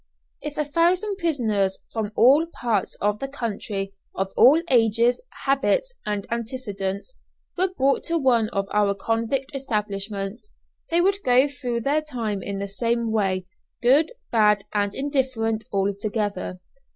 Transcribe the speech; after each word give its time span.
If 0.41 0.57
a 0.57 0.65
thousand 0.65 1.17
prisoners, 1.17 1.77
from 1.91 2.11
all 2.15 2.47
parts 2.59 2.95
of 3.01 3.19
the 3.19 3.27
country, 3.27 3.93
of 4.15 4.31
all 4.35 4.59
ages, 4.67 5.21
habits, 5.45 5.93
and 6.07 6.25
antecedents, 6.31 7.17
were 7.55 7.67
brought 7.71 8.01
to 8.05 8.17
one 8.17 8.49
of 8.49 8.67
our 8.73 8.95
convict 8.95 9.53
establishments, 9.53 10.49
they 10.89 11.01
would 11.01 11.21
go 11.23 11.47
through 11.47 11.81
their 11.81 12.01
time 12.01 12.41
in 12.41 12.57
the 12.57 12.67
same 12.67 13.11
way, 13.11 13.45
good, 13.83 14.11
bad, 14.31 14.63
and 14.73 14.95
indifferent, 14.95 15.65
all 15.71 15.93
together. 15.93 16.59